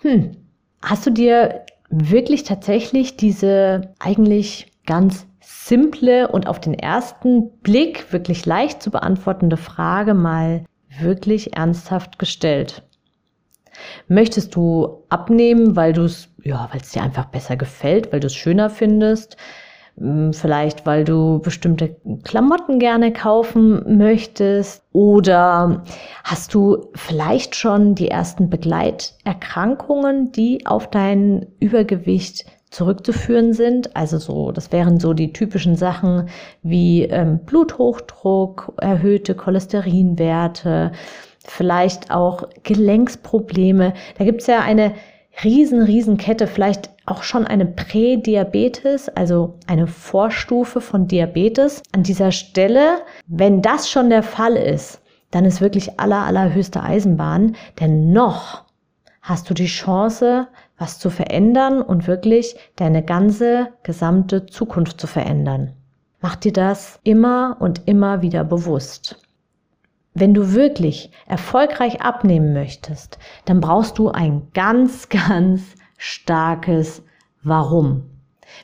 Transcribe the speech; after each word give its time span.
Hm, 0.00 0.36
hast 0.80 1.06
du 1.06 1.10
dir 1.10 1.66
wirklich 1.90 2.44
tatsächlich 2.44 3.16
diese 3.16 3.94
eigentlich 3.98 4.70
ganz 4.86 5.26
simple 5.40 6.28
und 6.28 6.46
auf 6.46 6.60
den 6.60 6.74
ersten 6.74 7.50
Blick 7.60 8.12
wirklich 8.12 8.46
leicht 8.46 8.82
zu 8.82 8.90
beantwortende 8.90 9.56
Frage 9.56 10.14
mal 10.14 10.64
wirklich 11.00 11.56
ernsthaft 11.56 12.18
gestellt? 12.18 12.82
Möchtest 14.08 14.54
du 14.54 15.04
abnehmen, 15.08 15.76
weil 15.76 15.92
du 15.92 16.02
es, 16.02 16.28
ja, 16.42 16.68
weil 16.70 16.80
es 16.80 16.90
dir 16.90 17.02
einfach 17.02 17.26
besser 17.26 17.56
gefällt, 17.56 18.12
weil 18.12 18.20
du 18.20 18.26
es 18.26 18.34
schöner 18.34 18.70
findest? 18.70 19.36
Hm, 19.98 20.32
vielleicht, 20.32 20.86
weil 20.86 21.04
du 21.04 21.40
bestimmte 21.40 21.96
Klamotten 22.22 22.78
gerne 22.78 23.12
kaufen 23.12 23.98
möchtest 23.98 24.84
oder 24.92 25.82
hast 26.22 26.54
du 26.54 26.86
vielleicht 26.94 27.56
schon 27.56 27.94
die 27.94 28.08
ersten 28.08 28.48
Begleiterkrankungen, 28.48 30.30
die 30.30 30.66
auf 30.66 30.88
dein 30.88 31.46
Übergewicht 31.58 32.46
zurückzuführen 32.70 33.54
sind. 33.54 33.96
Also 33.96 34.18
so, 34.18 34.52
das 34.52 34.70
wären 34.72 35.00
so 35.00 35.14
die 35.14 35.32
typischen 35.32 35.74
Sachen 35.74 36.28
wie 36.62 37.04
ähm, 37.04 37.40
Bluthochdruck, 37.44 38.74
erhöhte 38.80 39.34
Cholesterinwerte, 39.34 40.92
vielleicht 41.44 42.10
auch 42.10 42.48
Gelenksprobleme. 42.62 43.94
Da 44.18 44.24
gibt's 44.24 44.46
ja 44.46 44.60
eine 44.60 44.92
riesen, 45.42 45.82
riesen 45.82 46.18
Kette, 46.18 46.46
vielleicht 46.46 46.90
auch 47.10 47.22
schon 47.22 47.46
eine 47.46 47.66
Prädiabetes, 47.66 49.08
also 49.08 49.58
eine 49.66 49.86
Vorstufe 49.86 50.80
von 50.80 51.08
Diabetes. 51.08 51.82
An 51.92 52.02
dieser 52.02 52.32
Stelle, 52.32 53.00
wenn 53.26 53.62
das 53.62 53.90
schon 53.90 54.10
der 54.10 54.22
Fall 54.22 54.56
ist, 54.56 55.00
dann 55.30 55.44
ist 55.44 55.60
wirklich 55.60 55.98
aller, 56.00 56.24
allerhöchste 56.24 56.82
Eisenbahn, 56.82 57.56
denn 57.80 58.12
noch 58.12 58.64
hast 59.22 59.50
du 59.50 59.54
die 59.54 59.66
Chance, 59.66 60.48
was 60.78 60.98
zu 60.98 61.10
verändern 61.10 61.82
und 61.82 62.06
wirklich 62.06 62.56
deine 62.76 63.02
ganze 63.02 63.68
gesamte 63.82 64.46
Zukunft 64.46 65.00
zu 65.00 65.06
verändern. 65.06 65.72
Mach 66.20 66.36
dir 66.36 66.52
das 66.52 66.98
immer 67.04 67.56
und 67.60 67.86
immer 67.86 68.22
wieder 68.22 68.44
bewusst. 68.44 69.20
Wenn 70.14 70.34
du 70.34 70.52
wirklich 70.54 71.12
erfolgreich 71.26 72.00
abnehmen 72.00 72.52
möchtest, 72.52 73.18
dann 73.44 73.60
brauchst 73.60 73.98
du 73.98 74.08
ein 74.08 74.48
ganz, 74.54 75.08
ganz 75.28 75.74
starkes 75.98 77.02
Warum. 77.42 78.04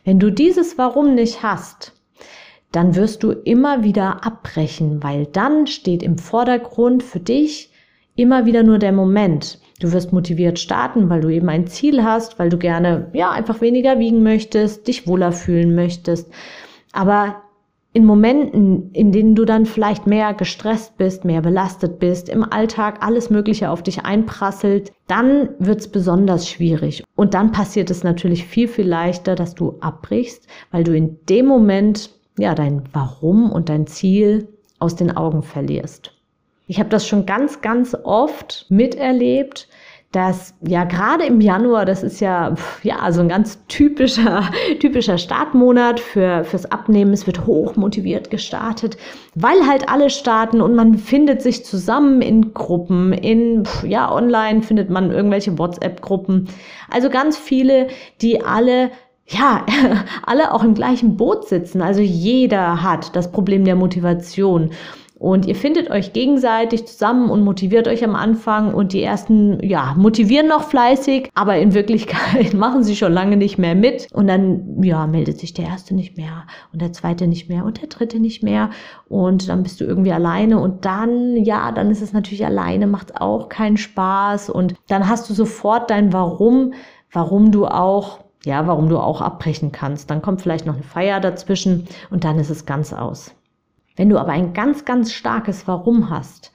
Wenn 0.04 0.18
du 0.18 0.30
dieses 0.30 0.78
Warum 0.78 1.14
nicht 1.14 1.42
hast, 1.42 1.92
dann 2.72 2.96
wirst 2.96 3.22
du 3.22 3.30
immer 3.30 3.84
wieder 3.84 4.24
abbrechen, 4.24 5.02
weil 5.02 5.26
dann 5.26 5.66
steht 5.66 6.02
im 6.02 6.18
Vordergrund 6.18 7.02
für 7.02 7.20
dich 7.20 7.70
immer 8.16 8.46
wieder 8.46 8.62
nur 8.62 8.78
der 8.78 8.92
Moment. 8.92 9.60
Du 9.80 9.92
wirst 9.92 10.12
motiviert 10.12 10.58
starten, 10.58 11.10
weil 11.10 11.20
du 11.20 11.28
eben 11.28 11.48
ein 11.48 11.66
Ziel 11.66 12.02
hast, 12.02 12.38
weil 12.38 12.48
du 12.48 12.56
gerne, 12.56 13.10
ja, 13.12 13.30
einfach 13.30 13.60
weniger 13.60 13.98
wiegen 13.98 14.22
möchtest, 14.22 14.88
dich 14.88 15.06
wohler 15.06 15.32
fühlen 15.32 15.74
möchtest. 15.74 16.32
Aber 16.92 17.43
in 17.94 18.04
Momenten, 18.04 18.90
in 18.92 19.12
denen 19.12 19.36
du 19.36 19.44
dann 19.44 19.66
vielleicht 19.66 20.08
mehr 20.08 20.34
gestresst 20.34 20.98
bist, 20.98 21.24
mehr 21.24 21.40
belastet 21.40 22.00
bist, 22.00 22.28
im 22.28 22.42
Alltag 22.42 22.98
alles 23.00 23.30
Mögliche 23.30 23.70
auf 23.70 23.84
dich 23.84 24.04
einprasselt, 24.04 24.92
dann 25.06 25.50
wird's 25.60 25.86
besonders 25.86 26.48
schwierig. 26.48 27.04
Und 27.14 27.34
dann 27.34 27.52
passiert 27.52 27.90
es 27.90 28.02
natürlich 28.02 28.46
viel, 28.46 28.66
viel 28.66 28.88
leichter, 28.88 29.36
dass 29.36 29.54
du 29.54 29.76
abbrichst, 29.80 30.48
weil 30.72 30.82
du 30.82 30.94
in 30.94 31.20
dem 31.28 31.46
Moment 31.46 32.10
ja 32.36 32.56
dein 32.56 32.82
Warum 32.92 33.52
und 33.52 33.68
dein 33.68 33.86
Ziel 33.86 34.48
aus 34.80 34.96
den 34.96 35.16
Augen 35.16 35.44
verlierst. 35.44 36.10
Ich 36.66 36.80
habe 36.80 36.88
das 36.88 37.06
schon 37.06 37.26
ganz, 37.26 37.60
ganz 37.60 37.96
oft 38.02 38.66
miterlebt, 38.70 39.68
dass 40.14 40.54
ja 40.60 40.84
gerade 40.84 41.24
im 41.24 41.40
Januar, 41.40 41.84
das 41.84 42.04
ist 42.04 42.20
ja 42.20 42.54
ja 42.84 43.10
so 43.10 43.20
ein 43.20 43.28
ganz 43.28 43.58
typischer 43.66 44.48
typischer 44.80 45.18
Startmonat 45.18 45.98
für 45.98 46.44
fürs 46.44 46.70
Abnehmen. 46.70 47.12
Es 47.12 47.26
wird 47.26 47.46
hoch 47.46 47.74
motiviert 47.74 48.30
gestartet, 48.30 48.96
weil 49.34 49.66
halt 49.66 49.88
alle 49.88 50.10
starten 50.10 50.60
und 50.60 50.76
man 50.76 50.98
findet 50.98 51.42
sich 51.42 51.64
zusammen 51.64 52.22
in 52.22 52.54
Gruppen, 52.54 53.12
in 53.12 53.64
ja 53.84 54.12
online 54.12 54.62
findet 54.62 54.88
man 54.88 55.10
irgendwelche 55.10 55.58
WhatsApp-Gruppen. 55.58 56.48
Also 56.90 57.10
ganz 57.10 57.36
viele, 57.36 57.88
die 58.20 58.44
alle 58.44 58.90
ja, 59.26 59.64
alle 60.26 60.52
auch 60.52 60.62
im 60.62 60.74
gleichen 60.74 61.16
Boot 61.16 61.48
sitzen. 61.48 61.80
Also 61.82 62.02
jeder 62.02 62.82
hat 62.82 63.16
das 63.16 63.32
Problem 63.32 63.64
der 63.64 63.74
Motivation. 63.74 64.70
Und 65.24 65.46
ihr 65.46 65.54
findet 65.54 65.90
euch 65.90 66.12
gegenseitig 66.12 66.86
zusammen 66.86 67.30
und 67.30 67.44
motiviert 67.44 67.88
euch 67.88 68.04
am 68.04 68.14
Anfang. 68.14 68.74
Und 68.74 68.92
die 68.92 69.02
ersten, 69.02 69.58
ja, 69.66 69.94
motivieren 69.96 70.48
noch 70.48 70.64
fleißig, 70.64 71.30
aber 71.32 71.56
in 71.56 71.72
Wirklichkeit 71.72 72.52
machen 72.52 72.84
sie 72.84 72.94
schon 72.94 73.14
lange 73.14 73.38
nicht 73.38 73.56
mehr 73.56 73.74
mit. 73.74 74.06
Und 74.12 74.26
dann, 74.26 74.82
ja, 74.82 75.06
meldet 75.06 75.40
sich 75.40 75.54
der 75.54 75.64
erste 75.64 75.94
nicht 75.94 76.18
mehr 76.18 76.44
und 76.74 76.82
der 76.82 76.92
zweite 76.92 77.26
nicht 77.26 77.48
mehr 77.48 77.64
und 77.64 77.80
der 77.80 77.88
dritte 77.88 78.20
nicht 78.20 78.42
mehr. 78.42 78.68
Und 79.08 79.48
dann 79.48 79.62
bist 79.62 79.80
du 79.80 79.86
irgendwie 79.86 80.12
alleine. 80.12 80.60
Und 80.60 80.84
dann, 80.84 81.36
ja, 81.36 81.72
dann 81.72 81.90
ist 81.90 82.02
es 82.02 82.12
natürlich 82.12 82.44
alleine, 82.44 82.86
macht 82.86 83.18
auch 83.18 83.48
keinen 83.48 83.78
Spaß. 83.78 84.50
Und 84.50 84.74
dann 84.88 85.08
hast 85.08 85.30
du 85.30 85.32
sofort 85.32 85.88
dein 85.88 86.12
Warum, 86.12 86.74
warum 87.10 87.50
du 87.50 87.64
auch 87.64 88.18
ja, 88.44 88.66
warum 88.66 88.90
du 88.90 88.98
auch 88.98 89.22
abbrechen 89.22 89.72
kannst. 89.72 90.10
Dann 90.10 90.20
kommt 90.20 90.42
vielleicht 90.42 90.66
noch 90.66 90.74
eine 90.74 90.82
Feier 90.82 91.18
dazwischen 91.18 91.88
und 92.10 92.24
dann 92.24 92.38
ist 92.38 92.50
es 92.50 92.66
ganz 92.66 92.92
aus. 92.92 93.34
Wenn 93.96 94.08
du 94.08 94.18
aber 94.18 94.32
ein 94.32 94.52
ganz, 94.52 94.84
ganz 94.84 95.12
starkes 95.12 95.66
Warum 95.68 96.10
hast, 96.10 96.52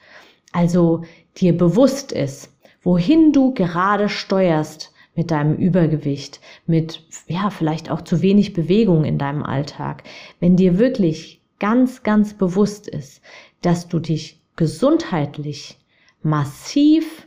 also 0.52 1.02
dir 1.36 1.56
bewusst 1.56 2.12
ist, 2.12 2.52
wohin 2.82 3.32
du 3.32 3.54
gerade 3.54 4.08
steuerst 4.08 4.92
mit 5.14 5.30
deinem 5.30 5.54
Übergewicht, 5.54 6.40
mit, 6.66 7.04
ja, 7.26 7.50
vielleicht 7.50 7.90
auch 7.90 8.02
zu 8.02 8.22
wenig 8.22 8.52
Bewegung 8.52 9.04
in 9.04 9.18
deinem 9.18 9.42
Alltag, 9.42 10.04
wenn 10.38 10.56
dir 10.56 10.78
wirklich 10.78 11.42
ganz, 11.58 12.02
ganz 12.02 12.34
bewusst 12.34 12.88
ist, 12.88 13.20
dass 13.62 13.88
du 13.88 13.98
dich 13.98 14.40
gesundheitlich 14.56 15.78
massiv 16.22 17.26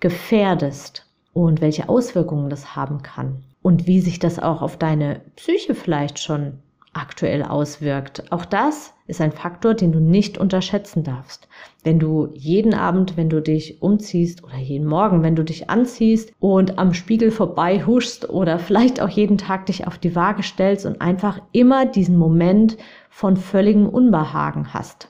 gefährdest 0.00 1.06
und 1.32 1.60
welche 1.60 1.88
Auswirkungen 1.88 2.50
das 2.50 2.76
haben 2.76 3.02
kann 3.02 3.44
und 3.62 3.86
wie 3.86 4.00
sich 4.00 4.18
das 4.18 4.38
auch 4.38 4.62
auf 4.62 4.76
deine 4.76 5.20
Psyche 5.36 5.74
vielleicht 5.74 6.18
schon 6.18 6.58
aktuell 6.94 7.42
auswirkt. 7.42 8.30
Auch 8.30 8.44
das 8.44 8.92
ist 9.06 9.20
ein 9.20 9.32
Faktor, 9.32 9.74
den 9.74 9.92
du 9.92 10.00
nicht 10.00 10.38
unterschätzen 10.38 11.04
darfst. 11.04 11.48
Wenn 11.82 11.98
du 11.98 12.28
jeden 12.34 12.74
Abend, 12.74 13.16
wenn 13.16 13.28
du 13.28 13.40
dich 13.40 13.82
umziehst 13.82 14.44
oder 14.44 14.56
jeden 14.56 14.86
Morgen, 14.86 15.22
wenn 15.22 15.36
du 15.36 15.42
dich 15.42 15.70
anziehst 15.70 16.32
und 16.38 16.78
am 16.78 16.94
Spiegel 16.94 17.30
vorbei 17.30 17.84
huschst 17.84 18.28
oder 18.28 18.58
vielleicht 18.58 19.00
auch 19.00 19.08
jeden 19.08 19.38
Tag 19.38 19.66
dich 19.66 19.86
auf 19.86 19.98
die 19.98 20.14
Waage 20.14 20.42
stellst 20.42 20.86
und 20.86 21.00
einfach 21.00 21.40
immer 21.52 21.86
diesen 21.86 22.16
Moment 22.16 22.76
von 23.10 23.36
völligem 23.36 23.88
Unbehagen 23.88 24.74
hast. 24.74 25.08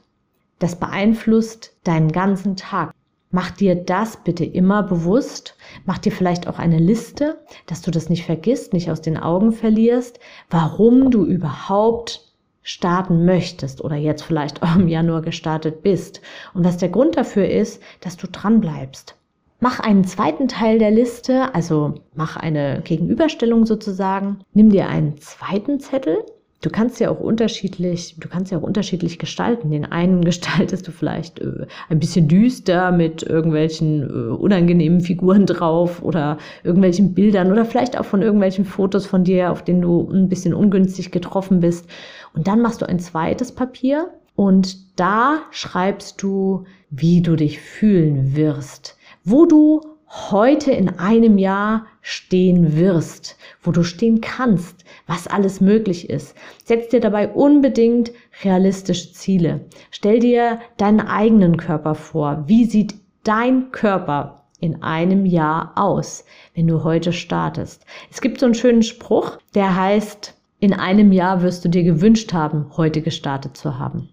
Das 0.59 0.77
beeinflusst 0.77 1.77
deinen 1.85 2.13
ganzen 2.13 2.57
Tag. 2.57 2.93
Mach 3.35 3.51
dir 3.51 3.75
das 3.75 4.19
bitte 4.19 4.45
immer 4.45 4.83
bewusst. 4.83 5.57
Mach 5.87 5.97
dir 5.97 6.13
vielleicht 6.13 6.47
auch 6.47 6.59
eine 6.59 6.79
Liste, 6.79 7.41
dass 7.67 7.81
du 7.81 7.91
das 7.91 8.11
nicht 8.11 8.27
vergisst, 8.27 8.75
nicht 8.75 8.91
aus 8.91 9.01
den 9.01 9.17
Augen 9.17 9.53
verlierst, 9.53 10.21
warum 10.51 11.11
du 11.11 11.25
überhaupt 11.25 12.29
starten 12.61 13.25
möchtest 13.25 13.83
oder 13.83 13.97
jetzt 13.97 14.23
vielleicht 14.23 14.63
auch 14.63 14.77
im 14.77 14.87
Januar 14.87 15.23
gestartet 15.23 15.83
bist. 15.83 16.21
Und 16.53 16.65
was 16.65 16.77
der 16.77 16.91
Grund 16.91 17.17
dafür 17.17 17.49
ist, 17.49 17.83
dass 18.01 18.19
du 18.19 18.27
dran 18.27 18.61
bleibst. 18.61 19.17
Mach 19.61 19.81
einen 19.81 20.05
zweiten 20.05 20.47
Teil 20.47 20.79
der 20.79 20.91
Liste, 20.91 21.55
also 21.55 21.95
mach 22.15 22.37
eine 22.37 22.83
Gegenüberstellung 22.85 23.65
sozusagen. 23.65 24.41
Nimm 24.53 24.69
dir 24.69 24.89
einen 24.89 25.17
zweiten 25.19 25.81
Zettel 25.81 26.19
Du 26.63 26.71
kannst 26.71 27.01
ja 27.01 27.11
auch 27.11 27.19
unterschiedlich, 27.19 28.17
du 28.19 28.29
kannst 28.29 28.53
ja 28.53 28.59
auch 28.59 28.63
unterschiedlich 28.63 29.19
gestalten. 29.19 29.71
Den 29.71 29.85
einen 29.85 30.25
gestaltest 30.25 30.87
du 30.89 30.93
vielleicht 30.93 31.41
äh, 31.41 31.67
ein 31.89 31.99
bisschen 31.99 32.29
düster 32.29 32.93
mit 32.93 33.23
irgendwelchen 33.23 34.03
äh, 34.03 34.33
unangenehmen 34.33 35.01
Figuren 35.01 35.45
drauf 35.45 36.03
oder 36.03 36.39
irgendwelchen 36.63 37.15
Bildern 37.15 37.53
oder 37.53 37.65
vielleicht 37.65 37.99
auch 37.99 38.05
von 38.05 38.23
irgendwelchen 38.23 38.65
Fotos 38.65 39.07
von 39.07 39.25
dir, 39.25 39.51
auf 39.51 39.63
denen 39.63 39.83
du 39.83 40.09
ein 40.11 40.29
bisschen 40.29 40.55
ungünstig 40.55 41.11
getroffen 41.11 41.61
bist. 41.61 41.89
Und 42.33 42.47
dann 42.47 42.63
machst 42.63 42.81
du 42.81 42.89
ein 42.89 43.01
zweites 43.01 43.53
Papier 43.53 44.09
und 44.37 44.99
da 44.99 45.43
schreibst 45.51 46.23
du, 46.23 46.65
wie 46.91 47.23
du 47.23 47.37
dich 47.37 47.61
fühlen 47.61 48.37
wirst, 48.37 48.97
wo 49.25 49.47
du 49.47 49.81
heute 50.13 50.73
in 50.73 50.99
einem 50.99 51.39
Jahr 51.39 51.87
stehen 52.03 52.77
wirst, 52.77 53.39
wo 53.63 53.71
du 53.71 53.83
stehen 53.83 54.21
kannst, 54.21 54.85
was 55.07 55.27
alles 55.27 55.63
möglich 55.63 56.11
ist. 56.11 56.37
Setz 56.63 56.91
dir 56.91 57.01
dabei 57.01 57.29
unbedingt 57.29 58.13
realistische 58.45 59.13
Ziele. 59.15 59.61
Stell 59.91 60.19
dir 60.21 60.61
deinen 60.77 61.01
eigenen 61.01 61.57
Körper 61.57 61.95
vor. 61.95 62.45
Wie 62.47 62.67
sieht 62.67 62.95
dein 63.25 63.71
Körper 63.73 64.45
in 64.61 64.83
einem 64.83 65.25
Jahr 65.25 65.73
aus, 65.77 66.27
wenn 66.55 66.67
du 66.67 66.85
heute 66.85 67.15
startest? 67.15 67.87
Es 68.11 68.21
gibt 68.21 68.41
so 68.41 68.47
einen 68.47 68.55
schönen 68.55 68.83
Spruch, 68.83 69.39
der 69.55 69.75
heißt, 69.75 70.35
in 70.61 70.75
einem 70.75 71.13
Jahr 71.13 71.43
wirst 71.43 71.65
du 71.65 71.71
dir 71.71 71.85
gewünscht 71.85 72.35
haben, 72.35 72.67
heute 72.77 73.01
gestartet 73.01 73.57
zu 73.57 73.79
haben. 73.79 74.11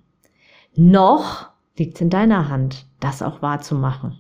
Noch 0.75 1.49
liegt 1.77 1.95
es 1.95 2.01
in 2.01 2.09
deiner 2.09 2.47
Hand, 2.47 2.85
das 3.01 3.21
auch 3.21 3.41
wahrzumachen 3.41 4.17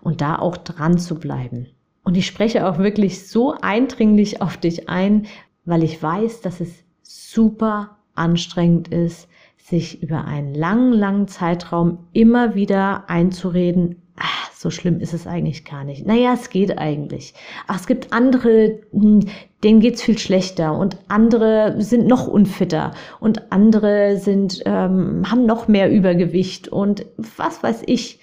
und 0.00 0.20
da 0.20 0.38
auch 0.38 0.56
dran 0.56 0.98
zu 0.98 1.18
bleiben. 1.18 1.68
Und 2.02 2.16
ich 2.16 2.26
spreche 2.26 2.66
auch 2.66 2.78
wirklich 2.78 3.28
so 3.28 3.54
eindringlich 3.60 4.42
auf 4.42 4.56
dich 4.56 4.88
ein, 4.88 5.26
weil 5.64 5.82
ich 5.82 6.02
weiß, 6.02 6.40
dass 6.40 6.60
es 6.60 6.84
super 7.02 7.98
anstrengend 8.14 8.88
ist, 8.88 9.28
sich 9.58 10.02
über 10.02 10.24
einen 10.24 10.54
langen, 10.54 10.92
langen 10.92 11.28
Zeitraum 11.28 12.06
immer 12.12 12.54
wieder 12.54 13.08
einzureden, 13.08 14.02
ach, 14.16 14.50
so 14.52 14.70
schlimm 14.70 15.00
ist 15.00 15.14
es 15.14 15.26
eigentlich 15.26 15.64
gar 15.64 15.84
nicht. 15.84 16.06
Naja, 16.06 16.34
es 16.34 16.50
geht 16.50 16.76
eigentlich. 16.76 17.34
Ach, 17.66 17.76
es 17.76 17.86
gibt 17.86 18.12
andere, 18.12 18.80
hm, 18.92 19.20
denen 19.64 19.80
geht's 19.80 20.02
viel 20.02 20.18
schlechter 20.18 20.76
und 20.76 20.98
andere 21.08 21.76
sind 21.78 22.06
noch 22.06 22.26
unfitter 22.26 22.92
und 23.20 23.52
andere 23.52 24.18
sind, 24.18 24.62
ähm, 24.66 25.30
haben 25.30 25.46
noch 25.46 25.68
mehr 25.68 25.90
Übergewicht 25.90 26.68
und 26.68 27.06
was 27.16 27.62
weiß 27.62 27.82
ich. 27.86 28.20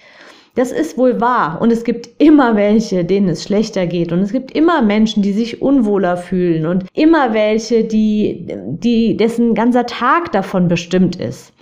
Das 0.58 0.72
ist 0.72 0.98
wohl 0.98 1.20
wahr. 1.20 1.62
Und 1.62 1.70
es 1.70 1.84
gibt 1.84 2.08
immer 2.20 2.56
welche, 2.56 3.04
denen 3.04 3.28
es 3.28 3.44
schlechter 3.44 3.86
geht. 3.86 4.10
Und 4.10 4.18
es 4.18 4.32
gibt 4.32 4.50
immer 4.50 4.82
Menschen, 4.82 5.22
die 5.22 5.32
sich 5.32 5.62
unwohler 5.62 6.16
fühlen. 6.16 6.66
Und 6.66 6.84
immer 6.94 7.32
welche, 7.32 7.84
die, 7.84 8.44
die, 8.66 9.16
dessen 9.16 9.54
ganzer 9.54 9.86
Tag 9.86 10.32
davon 10.32 10.66
bestimmt 10.66 11.14
ist. 11.14 11.52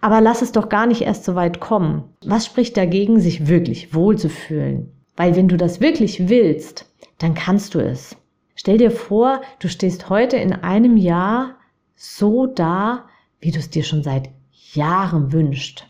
Aber 0.00 0.22
lass 0.22 0.40
es 0.40 0.52
doch 0.52 0.70
gar 0.70 0.86
nicht 0.86 1.02
erst 1.02 1.24
so 1.24 1.34
weit 1.34 1.60
kommen. 1.60 2.04
Was 2.24 2.46
spricht 2.46 2.78
dagegen, 2.78 3.20
sich 3.20 3.46
wirklich 3.46 3.92
wohlzufühlen? 3.94 4.90
Weil 5.16 5.36
wenn 5.36 5.48
du 5.48 5.58
das 5.58 5.82
wirklich 5.82 6.30
willst, 6.30 6.90
dann 7.18 7.34
kannst 7.34 7.74
du 7.74 7.80
es. 7.80 8.16
Stell 8.54 8.78
dir 8.78 8.90
vor, 8.90 9.42
du 9.58 9.68
stehst 9.68 10.08
heute 10.08 10.38
in 10.38 10.54
einem 10.54 10.96
Jahr 10.96 11.56
so 11.94 12.46
da, 12.46 13.04
wie 13.38 13.50
du 13.50 13.58
es 13.58 13.68
dir 13.68 13.84
schon 13.84 14.02
seit 14.02 14.30
Jahren 14.72 15.30
wünschst 15.30 15.86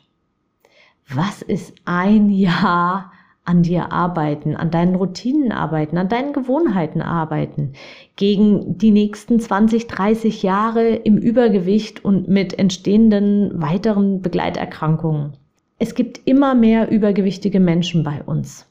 was 1.09 1.43
ist 1.43 1.75
ein 1.85 2.31
Jahr 2.31 3.13
an 3.45 3.63
dir 3.63 3.93
arbeiten, 3.93 4.57
an 4.57 4.71
deinen 4.71 4.97
Routinen 4.97 5.53
arbeiten, 5.53 5.99
an 5.99 6.09
deinen 6.09 6.33
Gewohnheiten 6.33 7.01
arbeiten, 7.01 7.75
gegen 8.17 8.77
die 8.77 8.91
nächsten 8.91 9.39
20, 9.39 9.87
30 9.87 10.43
Jahre 10.43 10.89
im 10.89 11.17
Übergewicht 11.17 12.05
und 12.05 12.29
mit 12.29 12.59
entstehenden 12.59 13.53
weiteren 13.55 14.21
Begleiterkrankungen. 14.21 15.35
Es 15.79 15.95
gibt 15.95 16.21
immer 16.25 16.55
mehr 16.55 16.91
übergewichtige 16.91 17.61
Menschen 17.61 18.03
bei 18.03 18.23
uns. 18.23 18.67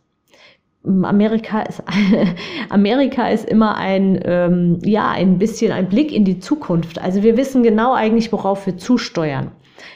Amerika 0.83 1.61
ist, 1.61 1.81
Amerika 2.69 3.29
ist 3.29 3.47
immer 3.47 3.75
ein, 3.77 4.19
ähm, 4.23 4.79
ja, 4.83 5.09
ein 5.09 5.39
bisschen 5.39 5.71
ein 5.71 5.87
Blick 5.87 6.11
in 6.11 6.25
die 6.25 6.39
Zukunft. 6.39 7.01
Also 7.01 7.23
wir 7.23 7.37
wissen 7.37 7.63
genau 7.63 7.93
eigentlich, 7.93 8.31
worauf 8.31 8.65
wir 8.65 8.77
zusteuern. 8.77 9.51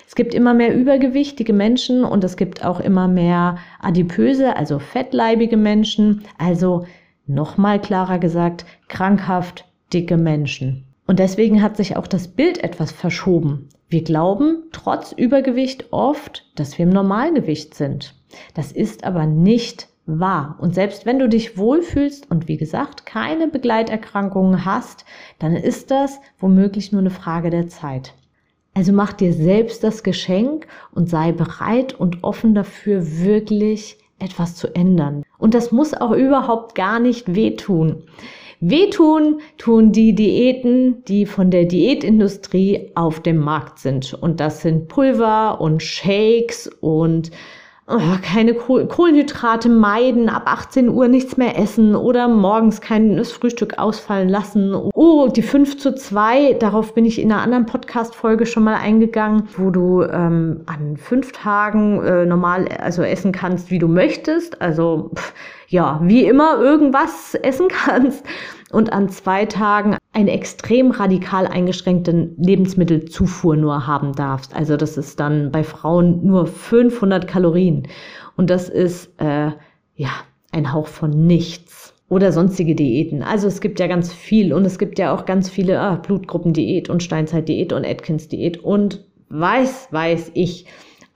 Es 0.08 0.16
gibt 0.16 0.34
immer 0.34 0.54
mehr 0.54 0.76
übergewichtige 0.76 1.54
Menschen 1.54 2.04
und 2.04 2.24
es 2.24 2.38
gibt 2.38 2.66
auch 2.66 2.80
immer 2.80 3.08
mehr 3.08 3.58
adipöse, 3.80 4.56
also 4.56 4.80
fettleibige 4.80 5.58
Menschen. 5.58 6.24
Also 6.38 6.86
nochmal 7.28 7.80
klarer 7.80 8.20
gesagt, 8.20 8.66
krankhaft 8.88 9.66
dicke 9.94 10.18
Menschen. 10.18 10.86
Und 11.08 11.20
deswegen 11.20 11.64
hat 11.64 11.78
sich 11.78 11.98
auch 11.98 12.08
das 12.08 12.28
Bild 12.28 12.64
etwas 12.64 12.92
verschoben. 12.92 13.70
Wir 13.90 14.04
glauben 14.04 14.66
trotz 14.72 15.12
Übergewicht 15.12 15.88
oft, 15.92 16.46
dass 16.56 16.78
wir 16.78 16.84
im 16.84 16.92
Normalgewicht 16.92 17.74
sind. 17.74 18.14
Das 18.54 18.72
ist 18.72 19.04
aber 19.04 19.26
nicht 19.26 19.88
wahr. 20.06 20.58
Und 20.60 20.76
selbst 20.76 21.06
wenn 21.06 21.20
du 21.20 21.28
dich 21.28 21.58
wohlfühlst 21.58 22.30
und 22.30 22.48
wie 22.48 22.58
gesagt 22.58 23.06
keine 23.06 23.48
Begleiterkrankungen 23.48 24.66
hast, 24.66 25.06
dann 25.40 25.56
ist 25.56 25.92
das 25.92 26.20
womöglich 26.40 26.92
nur 26.92 27.02
eine 27.02 27.10
Frage 27.10 27.50
der 27.50 27.68
Zeit. 27.68 28.14
Also 28.74 28.94
mach 28.94 29.14
dir 29.14 29.34
selbst 29.34 29.84
das 29.84 30.04
Geschenk 30.04 30.68
und 30.94 31.10
sei 31.10 31.32
bereit 31.32 31.94
und 31.94 32.24
offen 32.24 32.54
dafür, 32.56 33.04
wirklich 33.20 33.98
etwas 34.20 34.56
zu 34.56 34.74
ändern. 34.76 35.24
Und 35.38 35.54
das 35.54 35.72
muss 35.72 35.94
auch 35.94 36.12
überhaupt 36.12 36.76
gar 36.76 37.00
nicht 37.00 37.36
wehtun. 37.36 38.04
Wehtun 38.62 39.40
tun 39.58 39.94
die 39.94 40.14
Diäten, 40.14 41.04
die 41.06 41.26
von 41.26 41.50
der 41.50 41.64
Diätindustrie 41.64 42.92
auf 42.94 43.22
dem 43.22 43.38
Markt 43.38 43.80
sind. 43.80 44.14
Und 44.14 44.42
das 44.42 44.62
sind 44.62 44.90
Pulver 44.90 45.62
und 45.62 45.82
Shakes 45.82 46.68
und 46.82 47.32
keine 48.22 48.54
Kohlenhydrate 48.54 49.70
meiden, 49.70 50.30
ab 50.30 50.44
18 50.46 50.90
Uhr 50.90 51.08
nichts 51.08 51.38
mehr 51.38 51.58
essen 51.58 51.96
oder 51.96 52.28
morgens 52.28 52.82
kein 52.82 53.24
Frühstück 53.26 53.80
ausfallen 53.80 54.30
lassen. 54.30 54.74
Oh, 54.94 55.28
die 55.28 55.42
5 55.42 55.78
zu 55.78 55.96
2, 55.96 56.54
darauf 56.54 56.94
bin 56.94 57.06
ich 57.06 57.20
in 57.20 57.32
einer 57.32 57.42
anderen 57.42 57.66
Podcast-Folge 57.66 58.46
schon 58.46 58.64
mal 58.64 58.76
eingegangen, 58.76 59.50
wo 59.58 59.72
du 59.72 60.04
ähm, 60.04 60.62
an 60.68 60.98
fünf 60.98 61.32
Tagen 61.32 62.04
äh, 62.04 62.26
normal 62.26 62.68
also 62.80 63.02
essen 63.02 63.32
kannst, 63.32 63.72
wie 63.72 63.80
du 63.80 63.88
möchtest. 63.88 64.62
Also 64.62 65.12
pff, 65.16 65.34
ja, 65.68 66.00
wie 66.04 66.26
immer 66.26 66.60
irgendwas 66.60 67.36
essen 67.36 67.68
kannst 67.86 68.26
und 68.72 68.94
an 68.94 69.10
zwei 69.10 69.46
Tagen 69.46 69.98
eine 70.20 70.32
extrem 70.32 70.92
radikal 70.92 71.48
eingeschränkte 71.48 72.32
Lebensmittelzufuhr 72.38 73.56
nur 73.56 73.88
haben 73.88 74.14
darfst. 74.14 74.54
Also 74.54 74.76
das 74.76 74.98
ist 74.98 75.20
dann 75.20 75.50
bei 75.52 75.64
Frauen 75.64 76.26
nur 76.26 76.46
500 76.46 77.26
Kalorien 77.26 77.88
und 78.36 78.50
das 78.50 78.68
ist 78.68 79.10
äh, 79.18 79.52
ja 79.96 80.10
ein 80.52 80.74
Hauch 80.74 80.88
von 80.88 81.26
nichts 81.26 81.94
oder 82.10 82.34
sonstige 82.34 82.76
Diäten. 82.76 83.24
Also 83.24 83.48
es 83.48 83.62
gibt 83.62 83.80
ja 83.80 83.88
ganz 83.88 84.12
viel 84.12 84.52
und 84.52 84.66
es 84.66 84.78
gibt 84.78 85.00
ja 85.00 85.14
auch 85.14 85.26
ganz 85.26 85.50
viele 85.50 85.80
ah, 85.80 85.96
Blutgruppendiät 85.96 86.90
und 86.90 87.02
Steinzeitdiät 87.02 87.72
und 87.72 87.86
Atkins-Diät 87.86 88.58
und 88.58 89.06
weiß, 89.30 89.88
weiß 89.92 90.32
ich. 90.34 90.66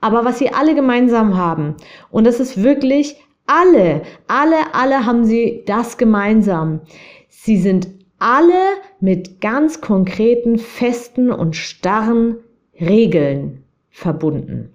Aber 0.00 0.24
was 0.24 0.38
sie 0.38 0.50
alle 0.50 0.74
gemeinsam 0.74 1.36
haben, 1.36 1.74
und 2.10 2.26
das 2.26 2.40
ist 2.40 2.62
wirklich 2.62 3.16
alle, 3.46 4.02
alle, 4.28 4.56
alle 4.72 5.04
haben 5.04 5.24
sie 5.24 5.62
das 5.66 5.98
gemeinsam. 5.98 6.80
Sie 7.28 7.58
sind 7.58 7.88
alle 8.24 8.78
mit 9.00 9.42
ganz 9.42 9.82
konkreten, 9.82 10.56
festen 10.56 11.30
und 11.30 11.56
starren 11.56 12.36
Regeln 12.80 13.64
verbunden. 13.90 14.70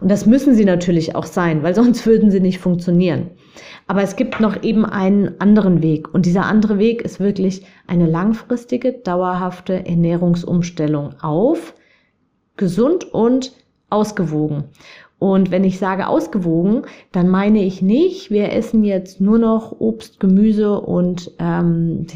Und 0.00 0.10
das 0.10 0.26
müssen 0.26 0.54
sie 0.56 0.64
natürlich 0.64 1.14
auch 1.14 1.26
sein, 1.26 1.62
weil 1.62 1.74
sonst 1.76 2.04
würden 2.06 2.32
sie 2.32 2.40
nicht 2.40 2.58
funktionieren. 2.58 3.30
Aber 3.86 4.02
es 4.02 4.16
gibt 4.16 4.40
noch 4.40 4.64
eben 4.64 4.84
einen 4.84 5.40
anderen 5.40 5.80
Weg. 5.80 6.12
Und 6.12 6.26
dieser 6.26 6.46
andere 6.46 6.80
Weg 6.80 7.02
ist 7.02 7.20
wirklich 7.20 7.64
eine 7.86 8.06
langfristige, 8.10 8.92
dauerhafte 8.92 9.86
Ernährungsumstellung 9.86 11.14
auf 11.20 11.74
gesund 12.56 13.04
und 13.14 13.52
ausgewogen. 13.90 14.64
Und 15.22 15.52
wenn 15.52 15.62
ich 15.62 15.78
sage 15.78 16.08
ausgewogen, 16.08 16.82
dann 17.12 17.28
meine 17.28 17.62
ich 17.62 17.80
nicht, 17.80 18.32
wir 18.32 18.50
essen 18.50 18.82
jetzt 18.82 19.20
nur 19.20 19.38
noch 19.38 19.70
Obst, 19.78 20.18
Gemüse 20.18 20.80
und 20.80 21.30
ähm, 21.38 22.08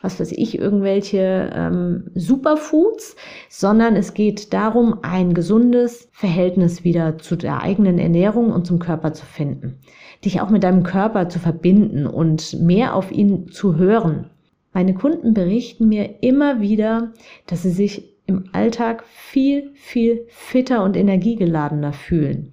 was 0.00 0.20
weiß 0.20 0.30
ich, 0.30 0.56
irgendwelche 0.56 1.50
ähm, 1.52 2.04
Superfoods, 2.14 3.16
sondern 3.48 3.96
es 3.96 4.14
geht 4.14 4.52
darum, 4.52 5.00
ein 5.02 5.34
gesundes 5.34 6.08
Verhältnis 6.12 6.84
wieder 6.84 7.18
zu 7.18 7.34
der 7.34 7.62
eigenen 7.64 7.98
Ernährung 7.98 8.52
und 8.52 8.64
zum 8.64 8.78
Körper 8.78 9.12
zu 9.12 9.26
finden. 9.26 9.80
Dich 10.24 10.40
auch 10.40 10.48
mit 10.48 10.62
deinem 10.62 10.84
Körper 10.84 11.28
zu 11.28 11.40
verbinden 11.40 12.06
und 12.06 12.60
mehr 12.60 12.94
auf 12.94 13.10
ihn 13.10 13.48
zu 13.48 13.74
hören. 13.74 14.30
Meine 14.72 14.94
Kunden 14.94 15.34
berichten 15.34 15.88
mir 15.88 16.22
immer 16.22 16.60
wieder, 16.60 17.12
dass 17.48 17.64
sie 17.64 17.70
sich 17.70 18.15
im 18.26 18.44
Alltag 18.52 19.04
viel, 19.04 19.72
viel 19.74 20.26
fitter 20.28 20.82
und 20.82 20.96
energiegeladener 20.96 21.92
fühlen. 21.92 22.52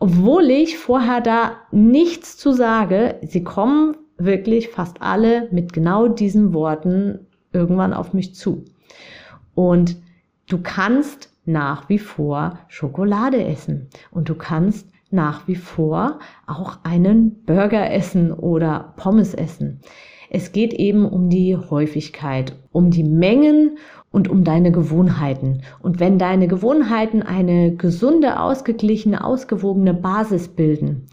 Obwohl 0.00 0.44
ich 0.44 0.78
vorher 0.78 1.20
da 1.20 1.56
nichts 1.72 2.36
zu 2.36 2.52
sage, 2.52 3.16
sie 3.22 3.42
kommen 3.42 3.96
wirklich 4.16 4.68
fast 4.68 5.02
alle 5.02 5.48
mit 5.50 5.72
genau 5.72 6.08
diesen 6.08 6.54
Worten 6.54 7.26
irgendwann 7.52 7.94
auf 7.94 8.12
mich 8.12 8.34
zu. 8.34 8.64
Und 9.54 9.96
du 10.48 10.58
kannst 10.62 11.32
nach 11.44 11.88
wie 11.88 11.98
vor 11.98 12.58
Schokolade 12.68 13.42
essen 13.44 13.88
und 14.10 14.28
du 14.28 14.34
kannst 14.34 14.88
nach 15.10 15.48
wie 15.48 15.56
vor 15.56 16.18
auch 16.46 16.78
einen 16.84 17.42
Burger 17.44 17.90
essen 17.90 18.32
oder 18.32 18.92
Pommes 18.96 19.34
essen. 19.34 19.80
Es 20.30 20.52
geht 20.52 20.74
eben 20.74 21.06
um 21.06 21.30
die 21.30 21.56
Häufigkeit, 21.56 22.54
um 22.70 22.90
die 22.90 23.04
Mengen 23.04 23.78
und 24.10 24.28
um 24.28 24.44
deine 24.44 24.72
Gewohnheiten. 24.72 25.62
Und 25.80 26.00
wenn 26.00 26.18
deine 26.18 26.48
Gewohnheiten 26.48 27.22
eine 27.22 27.74
gesunde, 27.74 28.40
ausgeglichene, 28.40 29.24
ausgewogene 29.24 29.94
Basis 29.94 30.48
bilden, 30.48 31.06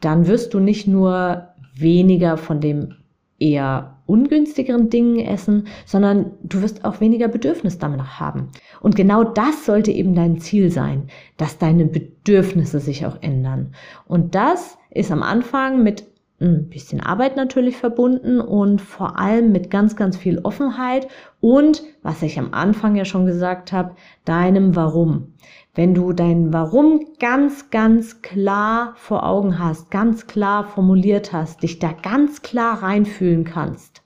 dann 0.00 0.26
wirst 0.26 0.54
du 0.54 0.60
nicht 0.60 0.86
nur 0.86 1.48
weniger 1.74 2.36
von 2.36 2.60
dem 2.60 2.94
eher 3.38 3.94
ungünstigeren 4.06 4.90
Dingen 4.90 5.18
essen, 5.18 5.66
sondern 5.86 6.32
du 6.42 6.62
wirst 6.62 6.84
auch 6.84 7.00
weniger 7.00 7.28
Bedürfnis 7.28 7.78
danach 7.78 8.20
haben. 8.20 8.50
Und 8.80 8.96
genau 8.96 9.24
das 9.24 9.64
sollte 9.64 9.90
eben 9.90 10.14
dein 10.14 10.38
Ziel 10.40 10.70
sein, 10.70 11.04
dass 11.36 11.58
deine 11.58 11.86
Bedürfnisse 11.86 12.80
sich 12.80 13.06
auch 13.06 13.16
ändern. 13.22 13.74
Und 14.06 14.34
das 14.34 14.76
ist 14.90 15.10
am 15.10 15.22
Anfang 15.22 15.82
mit 15.82 16.04
ein 16.44 16.68
bisschen 16.68 17.00
Arbeit 17.00 17.36
natürlich 17.36 17.76
verbunden 17.76 18.40
und 18.40 18.80
vor 18.80 19.18
allem 19.18 19.52
mit 19.52 19.70
ganz, 19.70 19.96
ganz 19.96 20.16
viel 20.16 20.38
Offenheit 20.40 21.08
und, 21.40 21.82
was 22.02 22.22
ich 22.22 22.38
am 22.38 22.52
Anfang 22.52 22.94
ja 22.96 23.04
schon 23.04 23.26
gesagt 23.26 23.72
habe, 23.72 23.94
deinem 24.24 24.76
Warum. 24.76 25.34
Wenn 25.74 25.94
du 25.94 26.12
dein 26.12 26.52
Warum 26.52 27.04
ganz, 27.18 27.70
ganz 27.70 28.22
klar 28.22 28.92
vor 28.96 29.26
Augen 29.26 29.58
hast, 29.58 29.90
ganz 29.90 30.26
klar 30.26 30.64
formuliert 30.64 31.32
hast, 31.32 31.62
dich 31.62 31.78
da 31.78 31.92
ganz 31.92 32.42
klar 32.42 32.82
reinfühlen 32.82 33.44
kannst, 33.44 34.02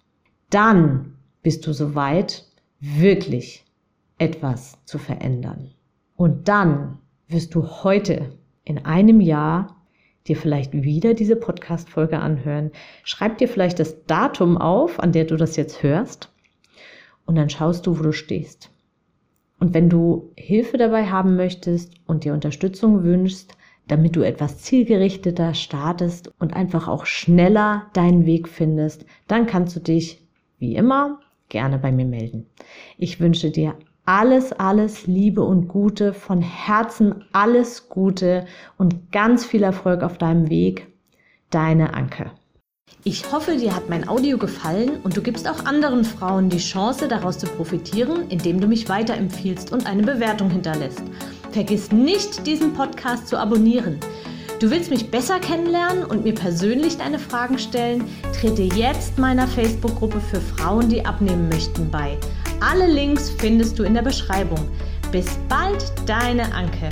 dann 0.51 1.15
bist 1.43 1.67
du 1.67 1.73
soweit, 1.73 2.45
wirklich 2.81 3.65
etwas 4.19 4.79
zu 4.85 4.99
verändern. 4.99 5.73
Und 6.15 6.49
dann 6.49 6.99
wirst 7.29 7.55
du 7.55 7.67
heute 7.83 8.33
in 8.65 8.85
einem 8.85 9.21
Jahr 9.21 9.78
dir 10.29 10.37
vielleicht 10.37 10.73
wieder 10.73 11.15
diese 11.15 11.37
Podcast-Folge 11.37 12.19
anhören. 12.19 12.71
Schreib 13.05 13.39
dir 13.39 13.49
vielleicht 13.49 13.79
das 13.79 14.05
Datum 14.05 14.57
auf, 14.59 15.01
an 15.01 15.13
der 15.13 15.25
du 15.25 15.37
das 15.37 15.57
jetzt 15.57 15.83
hörst. 15.83 16.33
Und 17.27 17.37
dann 17.37 17.51
schaust 17.51 17.87
du, 17.87 17.99
wo 17.99 18.03
du 18.03 18.13
stehst. 18.13 18.71
Und 19.59 19.75
wenn 19.75 19.89
du 19.89 20.33
Hilfe 20.37 20.77
dabei 20.79 21.07
haben 21.07 21.37
möchtest 21.37 21.93
und 22.07 22.25
dir 22.25 22.33
Unterstützung 22.33 23.03
wünschst, 23.03 23.57
damit 23.89 24.17
du 24.17 24.23
etwas 24.23 24.59
zielgerichteter 24.59 25.55
startest 25.55 26.33
und 26.39 26.55
einfach 26.55 26.89
auch 26.89 27.07
schneller 27.07 27.87
deinen 27.95 28.27
Weg 28.27 28.49
findest, 28.49 29.05
dann 29.27 29.47
kannst 29.47 29.75
du 29.75 29.81
dich 29.81 30.23
wie 30.59 30.77
immer 30.77 31.21
gerne 31.49 31.79
bei 31.79 31.91
mir 31.91 32.05
melden. 32.05 32.47
Ich 32.99 33.21
wünsche 33.21 33.51
dir 33.51 33.75
alles, 34.09 34.55
alles 34.55 35.07
Liebe 35.07 35.43
und 35.43 35.69
Gute, 35.69 36.15
von 36.15 36.41
Herzen 36.41 37.27
alles 37.33 37.91
Gute 37.91 38.47
und 38.79 39.13
ganz 39.13 39.45
viel 39.45 39.63
Erfolg 39.63 40.03
auf 40.03 40.17
deinem 40.17 40.49
Weg. 40.49 40.87
Deine 41.51 41.93
Anke. 41.93 42.31
Ich 43.05 43.31
hoffe, 43.33 43.57
dir 43.57 43.77
hat 43.77 43.91
mein 43.91 44.09
Audio 44.09 44.39
gefallen 44.39 44.93
und 45.05 45.15
du 45.15 45.21
gibst 45.21 45.47
auch 45.47 45.67
anderen 45.67 46.07
Frauen 46.07 46.49
die 46.49 46.57
Chance, 46.57 47.07
daraus 47.07 47.39
zu 47.39 47.47
profitieren, 47.47 48.31
indem 48.31 48.63
du 48.63 48.67
mich 48.67 48.89
weiterempfiehlst 48.89 49.73
und 49.73 49.87
eine 49.87 50.03
Bewertung 50.03 50.49
hinterlässt. 50.49 51.03
Vergiss 51.51 51.93
nicht, 51.93 52.47
diesen 52.47 52.73
Podcast 52.73 53.29
zu 53.29 53.39
abonnieren. 53.39 53.99
Du 54.59 54.71
willst 54.71 54.91
mich 54.91 55.11
besser 55.11 55.39
kennenlernen 55.39 56.05
und 56.05 56.25
mir 56.25 56.35
persönlich 56.35 56.97
deine 56.97 57.19
Fragen 57.19 57.59
stellen? 57.59 58.05
Trete 58.33 58.63
jetzt 58.63 59.19
meiner 59.19 59.47
Facebook-Gruppe 59.47 60.21
für 60.21 60.41
Frauen, 60.41 60.89
die 60.89 61.05
abnehmen 61.05 61.51
möchten, 61.51 61.91
bei. 61.91 62.17
Alle 62.61 62.87
Links 62.87 63.31
findest 63.31 63.79
du 63.79 63.85
in 63.85 63.95
der 63.95 64.03
Beschreibung. 64.03 64.69
Bis 65.13 65.39
bald, 65.49 65.93
deine 66.07 66.53
Anke. 66.53 66.89